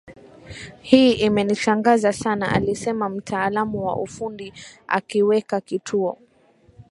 [0.81, 4.53] Hii imenishangaza sana alisema mtaalamu wa ufundi
[4.87, 6.17] akiweka kituo